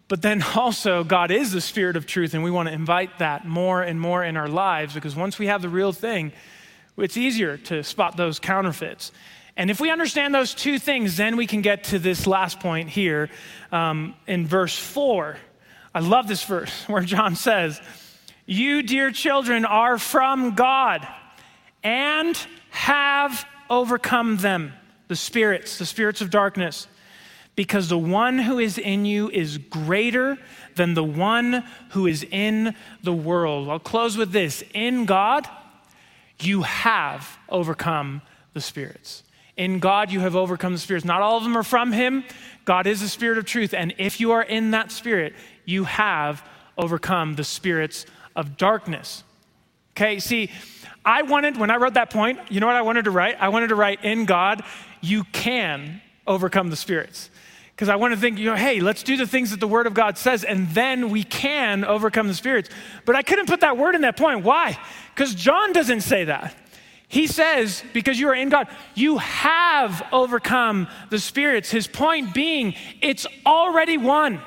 [0.08, 3.46] But then also, God is the spirit of truth, and we want to invite that
[3.46, 6.34] more and more in our lives because once we have the real thing,
[6.98, 9.12] it's easier to spot those counterfeits.
[9.58, 12.90] And if we understand those two things, then we can get to this last point
[12.90, 13.30] here
[13.72, 15.38] um, in verse 4.
[15.94, 17.82] I love this verse where John says,
[18.46, 21.08] You, dear children, are from God
[21.84, 22.38] and
[22.72, 24.74] have overcome them,
[25.08, 26.88] the spirits, the spirits of darkness
[27.56, 30.38] because the one who is in you is greater
[30.76, 33.70] than the one who is in the world.
[33.70, 35.48] I'll close with this In God,
[36.40, 38.22] you have overcome
[38.54, 39.24] the spirits.
[39.58, 41.06] In God, you have overcome the spirits.
[41.06, 42.24] Not all of them are from Him.
[42.66, 43.74] God is the Spirit of truth.
[43.74, 49.24] And if you are in that Spirit, you have overcome the spirits of darkness.
[49.96, 50.52] Okay, see,
[51.06, 53.38] I wanted, when I wrote that point, you know what I wanted to write?
[53.40, 54.64] I wanted to write, In God,
[55.02, 57.30] you can overcome the spirits
[57.76, 59.86] because I want to think, you know, hey, let's do the things that the Word
[59.86, 62.70] of God says, and then we can overcome the spirits.
[63.04, 64.44] But I couldn't put that word in that point.
[64.44, 64.80] Why?
[65.14, 66.56] Because John doesn't say that.
[67.16, 71.72] He says, because you are in God, you have overcome the spirits.
[71.72, 74.42] His point being, it's already won.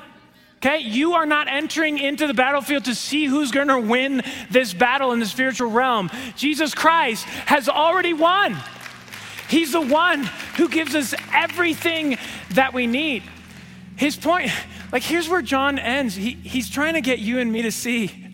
[0.57, 4.71] Okay, you are not entering into the battlefield to see who's going to win this
[4.71, 6.11] battle in the spiritual realm.
[6.35, 8.55] Jesus Christ has already won.
[9.49, 12.19] He's the one who gives us everything
[12.51, 13.23] that we need.
[13.95, 14.51] His point,
[14.91, 16.13] like, here's where John ends.
[16.13, 18.27] He, he's trying to get you and me to see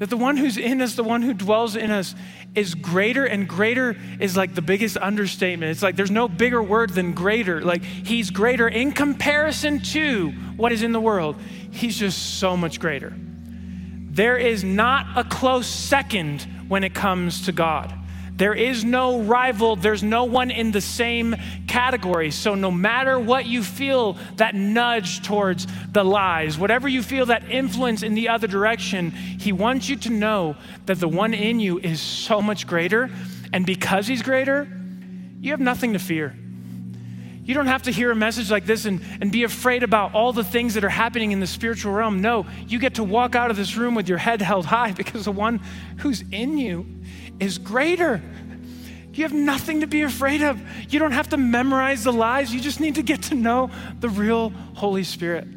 [0.00, 2.14] that the one who's in us, the one who dwells in us,
[2.54, 5.70] is greater, and greater is like the biggest understatement.
[5.70, 7.60] It's like there's no bigger word than greater.
[7.62, 11.36] Like, he's greater in comparison to what is in the world.
[11.70, 13.14] He's just so much greater.
[14.12, 17.94] There is not a close second when it comes to God.
[18.40, 21.36] There is no rival, there's no one in the same
[21.68, 22.30] category.
[22.30, 27.50] So, no matter what you feel, that nudge towards the lies, whatever you feel that
[27.50, 31.80] influence in the other direction, He wants you to know that the one in you
[31.80, 33.10] is so much greater.
[33.52, 34.66] And because He's greater,
[35.42, 36.34] you have nothing to fear.
[37.44, 40.32] You don't have to hear a message like this and, and be afraid about all
[40.32, 42.22] the things that are happening in the spiritual realm.
[42.22, 45.26] No, you get to walk out of this room with your head held high because
[45.26, 45.60] the one
[45.98, 46.86] who's in you
[47.40, 48.22] is greater.
[49.12, 50.60] You have nothing to be afraid of.
[50.88, 52.54] You don't have to memorize the lies.
[52.54, 55.48] You just need to get to know the real Holy Spirit.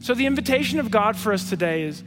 [0.00, 2.02] So, the invitation of God for us today is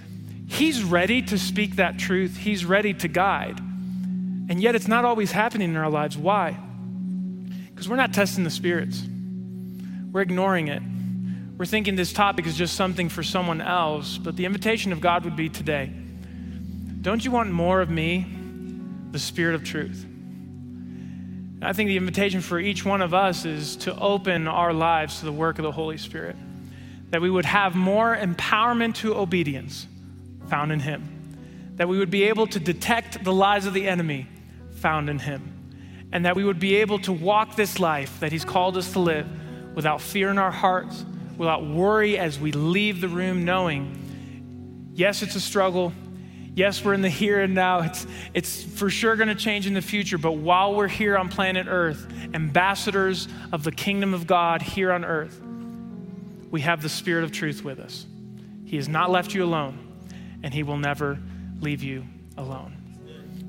[0.47, 3.59] He's ready to speak that truth, He's ready to guide.
[3.59, 6.17] And yet, it's not always happening in our lives.
[6.17, 6.57] Why?
[7.69, 9.01] Because we're not testing the spirits,
[10.11, 10.81] we're ignoring it.
[11.57, 15.23] We're thinking this topic is just something for someone else, but the invitation of God
[15.23, 15.91] would be today
[17.03, 18.25] don't you want more of me?
[19.13, 20.03] The Spirit of truth.
[20.03, 25.19] And I think the invitation for each one of us is to open our lives
[25.19, 26.35] to the work of the Holy Spirit,
[27.11, 29.87] that we would have more empowerment to obedience
[30.49, 34.27] found in Him, that we would be able to detect the lies of the enemy
[34.77, 38.43] found in Him, and that we would be able to walk this life that He's
[38.43, 39.27] called us to live
[39.75, 41.05] without fear in our hearts,
[41.37, 45.93] without worry as we leave the room, knowing, yes, it's a struggle.
[46.55, 47.79] Yes, we're in the here and now.
[47.79, 50.19] It's, it's for sure going to change in the future.
[50.19, 55.03] But while we're here on planet Earth, ambassadors of the kingdom of God here on
[55.03, 55.41] earth,
[56.51, 58.05] we have the Spirit of truth with us.
[58.65, 59.79] He has not left you alone,
[60.43, 61.17] and He will never
[61.59, 62.05] leave you
[62.37, 62.75] alone.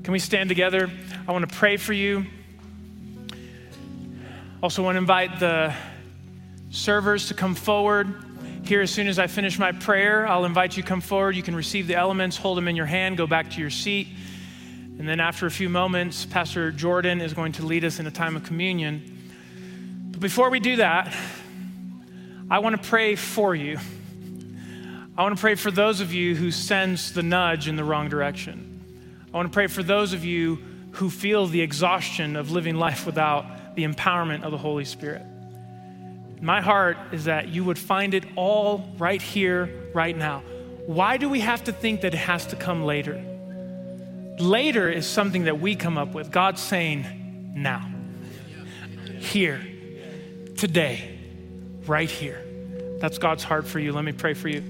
[0.03, 0.89] Can we stand together?
[1.27, 2.25] I want to pray for you.
[4.63, 5.75] Also, want to invite the
[6.71, 8.34] servers to come forward.
[8.65, 11.35] Here, as soon as I finish my prayer, I'll invite you to come forward.
[11.35, 14.07] You can receive the elements, hold them in your hand, go back to your seat.
[14.97, 18.11] And then, after a few moments, Pastor Jordan is going to lead us in a
[18.11, 20.09] time of communion.
[20.09, 21.15] But before we do that,
[22.49, 23.77] I want to pray for you.
[25.15, 28.09] I want to pray for those of you who sense the nudge in the wrong
[28.09, 28.83] direction.
[29.31, 30.57] I want to pray for those of you
[30.93, 35.21] who feel the exhaustion of living life without the empowerment of the Holy Spirit.
[36.41, 40.43] My heart is that you would find it all right here, right now.
[40.85, 43.23] Why do we have to think that it has to come later?
[44.37, 46.29] Later is something that we come up with.
[46.31, 47.89] God's saying, now,
[49.17, 49.65] here,
[50.57, 51.17] today,
[51.85, 52.43] right here.
[52.99, 53.93] That's God's heart for you.
[53.93, 54.63] Let me pray for you.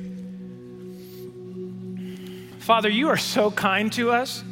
[2.59, 4.43] Father, you are so kind to us.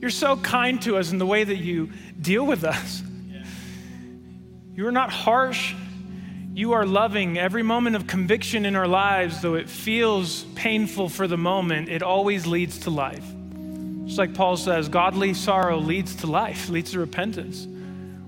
[0.00, 1.90] You're so kind to us in the way that you
[2.20, 3.02] deal with us.
[4.74, 5.74] You are not harsh.
[6.54, 7.38] You are loving.
[7.38, 12.02] Every moment of conviction in our lives, though it feels painful for the moment, it
[12.02, 13.24] always leads to life.
[14.06, 17.66] Just like Paul says, godly sorrow leads to life, leads to repentance.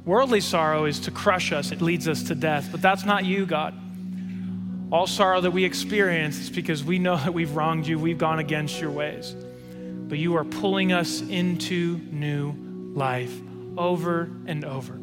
[0.04, 2.68] Worldly sorrow is to crush us, it leads us to death.
[2.70, 3.74] But that's not you, God.
[4.92, 8.38] All sorrow that we experience is because we know that we've wronged you, we've gone
[8.38, 9.34] against your ways.
[9.34, 12.54] But you are pulling us into new
[12.94, 13.34] life
[13.78, 15.00] over and over.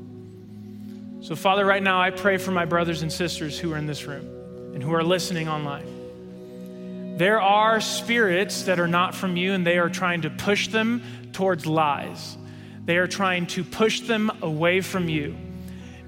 [1.21, 4.05] So, Father, right now I pray for my brothers and sisters who are in this
[4.05, 4.25] room
[4.73, 7.15] and who are listening online.
[7.17, 11.03] There are spirits that are not from you, and they are trying to push them
[11.31, 12.37] towards lies.
[12.85, 15.37] They are trying to push them away from you.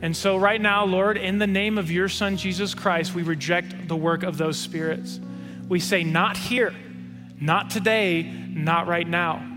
[0.01, 3.88] And so, right now, Lord, in the name of your Son, Jesus Christ, we reject
[3.88, 5.20] the work of those spirits.
[5.70, 6.74] We say, not here,
[7.39, 9.47] not today, not right now.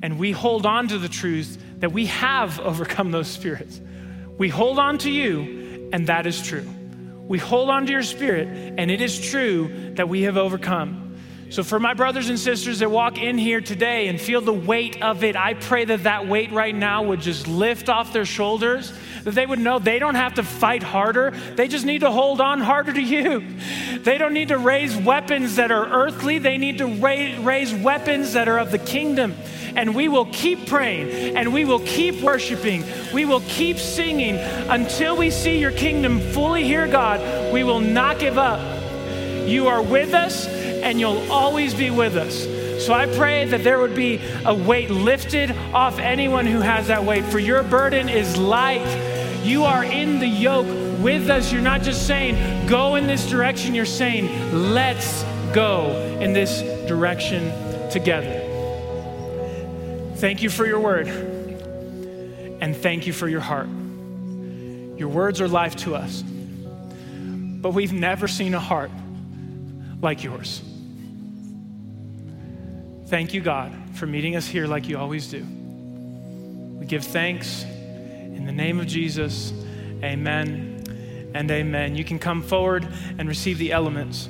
[0.00, 3.80] And we hold on to the truth that we have overcome those spirits.
[4.38, 6.66] We hold on to you, and that is true.
[7.26, 11.05] We hold on to your spirit, and it is true that we have overcome.
[11.48, 15.00] So, for my brothers and sisters that walk in here today and feel the weight
[15.00, 18.92] of it, I pray that that weight right now would just lift off their shoulders,
[19.22, 21.30] that they would know they don't have to fight harder.
[21.30, 23.44] They just need to hold on harder to you.
[24.00, 28.48] They don't need to raise weapons that are earthly, they need to raise weapons that
[28.48, 29.34] are of the kingdom.
[29.76, 32.82] And we will keep praying and we will keep worshiping.
[33.14, 34.36] We will keep singing
[34.68, 37.52] until we see your kingdom fully here, God.
[37.52, 38.58] We will not give up.
[39.46, 40.55] You are with us
[40.86, 42.44] and you'll always be with us.
[42.86, 47.02] So I pray that there would be a weight lifted off anyone who has that
[47.02, 47.24] weight.
[47.24, 48.86] For your burden is light.
[49.42, 50.68] You are in the yoke
[51.02, 51.50] with us.
[51.52, 53.74] You're not just saying, go in this direction.
[53.74, 57.50] You're saying, let's go in this direction
[57.90, 58.44] together.
[60.18, 61.08] Thank you for your word.
[62.60, 63.66] And thank you for your heart.
[64.96, 66.22] Your words are life to us.
[66.22, 68.92] But we've never seen a heart
[70.00, 70.62] like yours.
[73.06, 75.46] Thank you, God, for meeting us here like you always do.
[76.76, 79.52] We give thanks in the name of Jesus.
[80.02, 81.94] Amen and amen.
[81.94, 82.86] You can come forward
[83.16, 84.28] and receive the elements.